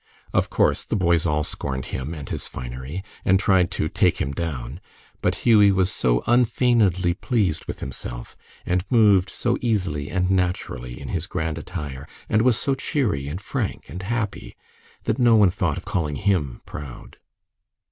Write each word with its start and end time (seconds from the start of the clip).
Of 0.33 0.49
course 0.49 0.83
the 0.83 0.95
boys 0.95 1.27
all 1.27 1.43
scorned 1.43 1.85
him 1.93 2.11
and 2.15 2.27
his 2.27 2.47
finery, 2.47 3.03
and 3.23 3.39
tried 3.39 3.69
to 3.77 3.87
"take 3.87 4.17
him 4.19 4.31
down," 4.31 4.81
but 5.21 5.45
Hughie 5.45 5.71
was 5.71 5.91
so 5.91 6.23
unfeignedly 6.25 7.13
pleased 7.13 7.65
with 7.65 7.81
himself, 7.81 8.35
and 8.65 8.83
moved 8.89 9.29
so 9.29 9.59
easily 9.61 10.09
and 10.09 10.31
naturally 10.31 10.99
in 10.99 11.09
his 11.09 11.27
grand 11.27 11.59
attire, 11.59 12.07
and 12.29 12.41
was 12.41 12.57
so 12.57 12.73
cheery 12.73 13.27
and 13.27 13.39
frank 13.41 13.87
and 13.89 14.01
happy, 14.01 14.55
that 15.03 15.19
no 15.19 15.35
one 15.35 15.51
thought 15.51 15.77
of 15.77 15.85
calling 15.85 16.15
him 16.15 16.61
"proud." 16.65 17.17